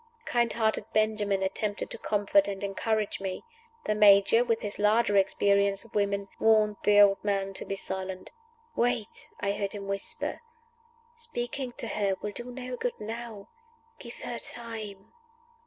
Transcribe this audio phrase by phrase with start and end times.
[0.25, 3.43] Kind hearted Benjamin attempted to comfort and encourage me.
[3.85, 8.31] The Major, with his larger experience of women, warned the old man to be silent.
[8.75, 10.41] "Wait!" I heard him whisper.
[11.17, 13.49] "Speaking to her will do no good now.
[13.99, 15.13] Give her time."